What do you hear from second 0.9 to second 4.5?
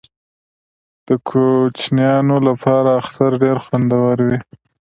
د کوچنیانو لپاره اختر ډیر خوندور وي.